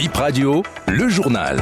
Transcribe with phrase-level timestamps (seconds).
[0.00, 1.58] Bip Radio, le journal.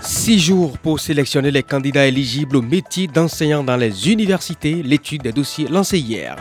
[0.00, 4.82] Six jours pour sélectionner les candidats éligibles au métier d'enseignant dans les universités.
[4.82, 6.34] L'étude des dossiers lancée hier.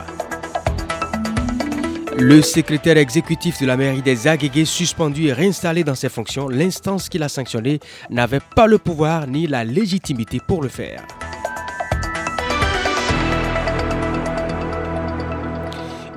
[2.17, 7.07] Le secrétaire exécutif de la mairie des Aguégués, suspendu et réinstallé dans ses fonctions, l'instance
[7.07, 7.79] qu'il a sanctionnée
[8.09, 11.05] n'avait pas le pouvoir ni la légitimité pour le faire.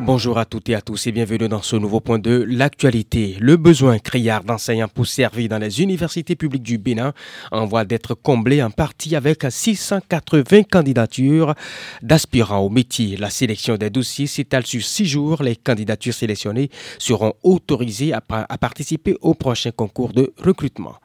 [0.07, 3.39] Bonjour à toutes et à tous et bienvenue dans ce nouveau point de l'actualité.
[3.41, 7.15] Le besoin criard d'enseignants pour servir dans les universités publiques du Bénin
[7.51, 11.55] en voie d'être comblé en partie avec 680 candidatures
[12.03, 13.17] d'aspirants au métier.
[13.17, 15.43] La sélection des dossiers s'étale sur six jours.
[15.43, 20.97] Les candidatures sélectionnées seront autorisées à, à participer au prochain concours de recrutement.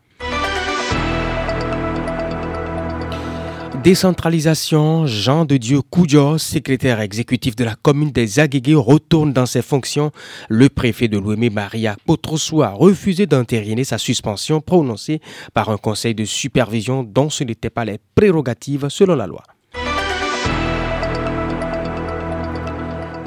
[3.83, 9.61] Décentralisation, Jean de Dieu Koudjo, secrétaire exécutif de la commune des Aguégués, retourne dans ses
[9.61, 10.11] fonctions.
[10.49, 15.21] Le préfet de l'Ouémé, Maria Potrosso, a refusé d'entériner sa suspension prononcée
[15.53, 19.43] par un conseil de supervision dont ce n'était pas les prérogatives selon la loi.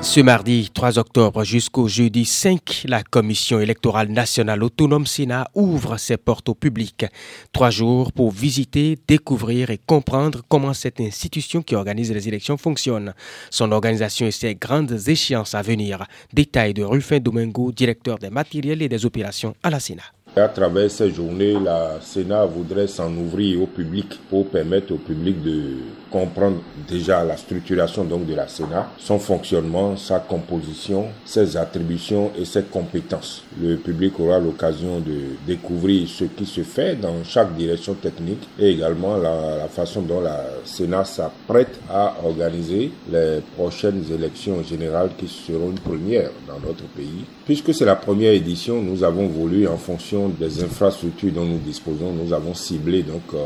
[0.02, 6.16] Ce mardi 3 octobre jusqu'au jeudi 5, la Commission électorale nationale autonome Sénat ouvre ses
[6.16, 7.06] portes au public.
[7.52, 13.14] Trois jours pour visiter, découvrir et comprendre comment cette institution qui organise les élections fonctionne,
[13.48, 16.04] son organisation et ses grandes échéances à venir.
[16.32, 20.02] Détail de Rufin Domingo, directeur des matériels et des opérations à la Sénat.
[20.34, 25.40] À travers ces journées, la Sénat voudrait s'en ouvrir au public pour permettre au public
[25.42, 25.76] de
[26.12, 32.44] comprendre déjà la structuration donc de la Sénat, son fonctionnement, sa composition, ses attributions et
[32.44, 33.44] ses compétences.
[33.60, 38.70] Le public aura l'occasion de découvrir ce qui se fait dans chaque direction technique et
[38.70, 45.70] également la, façon dont la Sénat s'apprête à organiser les prochaines élections générales qui seront
[45.70, 47.24] une première dans notre pays.
[47.46, 52.12] Puisque c'est la première édition, nous avons voulu en fonction des infrastructures dont nous disposons,
[52.12, 53.38] nous avons ciblé donc euh,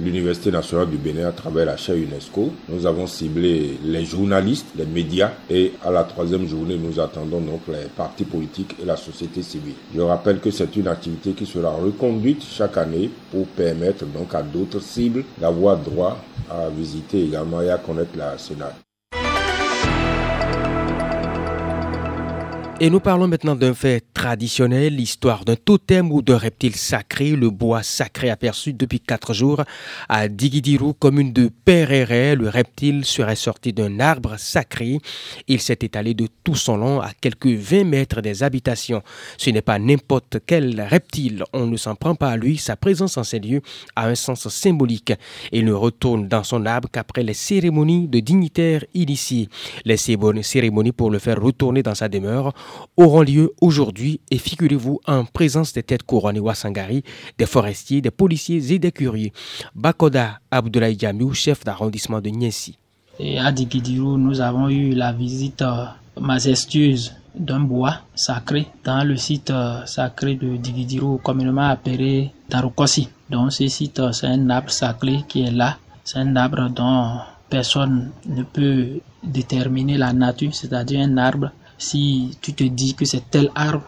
[0.00, 1.96] l'Université nationale du Bénin à travers la chaire
[2.68, 7.60] Nous avons ciblé les journalistes, les médias et à la troisième journée, nous attendons donc
[7.68, 9.74] les partis politiques et la société civile.
[9.94, 14.42] Je rappelle que c'est une activité qui sera reconduite chaque année pour permettre donc à
[14.42, 16.18] d'autres cibles d'avoir droit
[16.50, 18.72] à visiter également et à connaître la Sénat.
[22.84, 27.48] Et nous parlons maintenant d'un fait traditionnel, l'histoire d'un totem ou d'un reptile sacré, le
[27.48, 29.62] bois sacré aperçu depuis quatre jours
[30.08, 32.34] à Digidiru, commune de Perere.
[32.34, 34.98] Le reptile serait sorti d'un arbre sacré.
[35.46, 39.04] Il s'est étalé de tout son long à quelques 20 mètres des habitations.
[39.38, 42.58] Ce n'est pas n'importe quel reptile, on ne s'en prend pas à lui.
[42.58, 43.62] Sa présence en ces lieux
[43.94, 45.12] a un sens symbolique.
[45.52, 49.48] Il ne retourne dans son arbre qu'après les cérémonies de dignitaires initiés.
[49.84, 52.52] Les cérémonies pour le faire retourner dans sa demeure
[52.96, 57.02] auront lieu aujourd'hui et figurez-vous en présence des têtes couronnées Wassangari,
[57.38, 59.30] des forestiers, des policiers et des curieux.
[59.74, 62.78] Bakoda Abdoulaye Djamiou, chef d'arrondissement de Niensi.
[63.18, 65.84] Et à Digidiru, nous avons eu la visite euh,
[66.20, 73.08] majestueuse d'un bois sacré dans le site euh, sacré de Digidiru, communément appelé Tarukossi.
[73.30, 75.76] Donc ce site, euh, c'est un arbre sacré qui est là.
[76.04, 77.18] C'est un arbre dont
[77.48, 81.50] personne ne peut déterminer la nature, c'est-à-dire un arbre
[81.82, 83.82] si tu te dis que c'est tel arbre,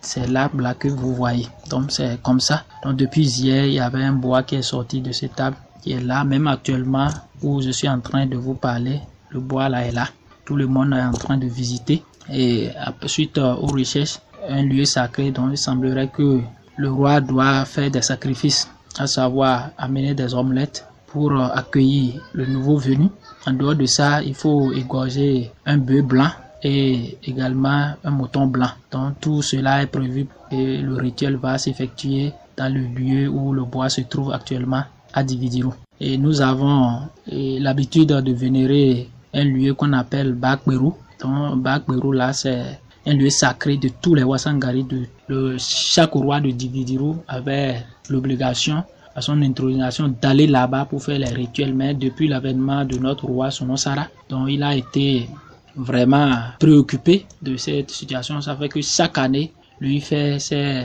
[0.00, 1.46] c'est l'arbre là que vous voyez.
[1.68, 2.64] Donc c'est comme ça.
[2.82, 5.92] Donc depuis hier, il y avait un bois qui est sorti de cet arbre qui
[5.92, 7.08] est là, même actuellement
[7.42, 10.08] où je suis en train de vous parler, le bois là est là.
[10.46, 12.70] Tout le monde est en train de visiter et
[13.06, 14.18] suite aux recherches,
[14.48, 16.40] un lieu sacré dont il semblerait que
[16.76, 22.78] le roi doit faire des sacrifices, à savoir amener des omelettes pour accueillir le nouveau
[22.78, 23.08] venu.
[23.46, 26.30] En dehors de ça, il faut égorger un bœuf blanc
[26.64, 28.70] et également un mouton blanc.
[28.90, 33.64] Donc tout cela est prévu et le rituel va s'effectuer dans le lieu où le
[33.64, 34.82] bois se trouve actuellement
[35.12, 35.70] à Dividiru.
[36.00, 40.92] Et nous avons l'habitude de vénérer un lieu qu'on appelle Bakberu.
[41.20, 44.84] Donc Bakberu là c'est un lieu sacré de tous les Wasangari.
[44.84, 48.82] De, le, chaque roi de Dividiru avait l'obligation
[49.14, 51.74] à son intronisation d'aller là-bas pour faire les rituels.
[51.74, 55.28] Mais depuis l'avènement de notre roi Sonosara, donc il a été
[55.76, 58.40] vraiment préoccupé de cette situation.
[58.40, 60.84] Ça fait que chaque année, lui fait ces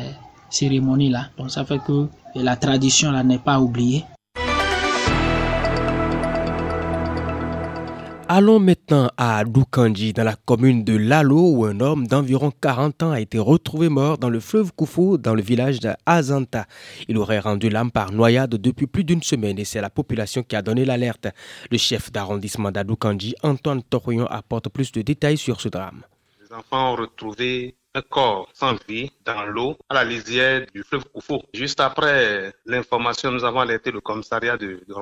[0.49, 1.29] cérémonies-là.
[1.37, 4.03] Donc ça fait que la tradition là n'est pas oubliée.
[8.31, 13.09] Allons maintenant à Dukandji, dans la commune de Lalo, où un homme d'environ 40 ans
[13.09, 16.67] a été retrouvé mort dans le fleuve Koufou, dans le village d'Azanta.
[17.07, 20.55] Il aurait rendu l'âme par noyade depuis plus d'une semaine et c'est la population qui
[20.55, 21.25] a donné l'alerte.
[21.71, 26.03] Le chef d'arrondissement d'Adoukanji, Antoine Torion, apporte plus de détails sur ce drame.
[27.95, 31.41] Un corps sans vie dans l'eau à la lisière du fleuve Koufou.
[31.53, 34.93] Juste après l'information, nous avons alerté le commissariat de, de.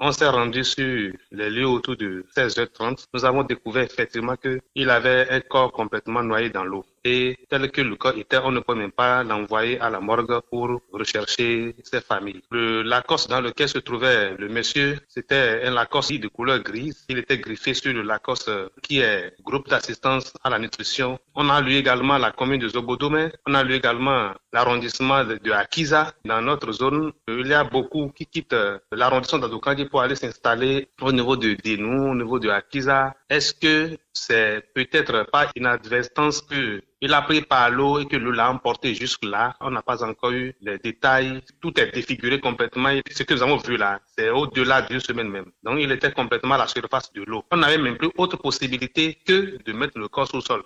[0.00, 3.06] On s'est rendu sur les lieux autour de 16h30.
[3.14, 7.80] Nous avons découvert effectivement qu'il avait un corps complètement noyé dans l'eau et tel que
[7.80, 12.00] le corps était, on ne peut même pas l'envoyer à la morgue pour rechercher ses
[12.00, 12.42] familles.
[12.50, 17.04] Le Lacoste dans lequel se trouvait le monsieur, c'était un Lacoste de couleur grise.
[17.08, 18.50] Il était griffé sur le Lacoste
[18.82, 21.18] qui est groupe d'assistance à la nutrition.
[21.34, 23.30] On a lu également la commune de Zobodome.
[23.46, 26.14] On a lu également l'arrondissement de Akiza.
[26.24, 28.56] Dans notre zone, il y a beaucoup qui quittent
[28.90, 33.14] l'arrondissement d'Adokandi pour aller s'installer au niveau de Denou, au niveau de Akiza.
[33.28, 38.16] Est-ce que c'est peut-être pas une advertence que il a pris par l'eau et que
[38.16, 39.54] l'eau l'a emporté jusque-là?
[39.60, 41.42] On n'a pas encore eu les détails.
[41.60, 42.88] Tout est défiguré complètement.
[43.10, 45.50] Ce que nous avons vu là, c'est au-delà d'une semaine même.
[45.64, 47.44] Donc, il était complètement à la surface de l'eau.
[47.50, 50.62] On n'avait même plus autre possibilité que de mettre le corps sous le sol.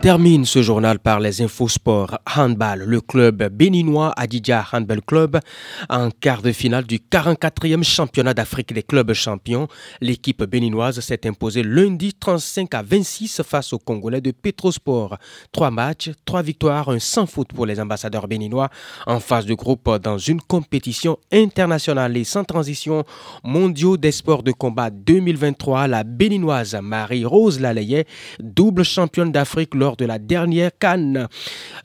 [0.00, 2.84] Termine ce journal par les infos sport handball.
[2.86, 5.40] Le club béninois Adidja Handball Club
[5.88, 9.66] en quart de finale du 44e championnat d'Afrique des clubs champions.
[10.00, 15.18] L'équipe béninoise s'est imposée lundi 35 à 26 face aux Congolais de Petrosport.
[15.50, 18.68] Trois matchs, trois victoires, un sans faute pour les ambassadeurs béninois
[19.06, 23.04] en phase de groupe dans une compétition internationale et sans transition
[23.42, 25.88] mondiaux des sports de combat 2023.
[25.88, 28.06] La béninoise Marie-Rose Lalayet,
[28.38, 31.28] double championne d'Afrique lors de la dernière Cannes.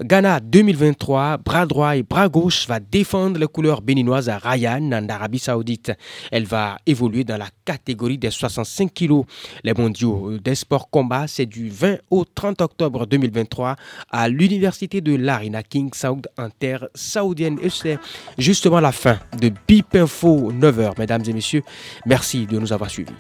[0.01, 5.09] Ghana 2023, bras droit et bras gauche va défendre les couleurs béninoises à Rayan en
[5.09, 5.91] Arabie Saoudite.
[6.31, 9.25] Elle va évoluer dans la catégorie des 65 kilos.
[9.63, 13.75] Les mondiaux des sports combat, c'est du 20 au 30 octobre 2023
[14.11, 17.59] à l'université de Larina King Saoud en terre saoudienne.
[17.61, 17.99] Et c'est
[18.38, 21.63] justement la fin de BIP Info 9h, mesdames et messieurs.
[22.06, 23.13] Merci de nous avoir suivis.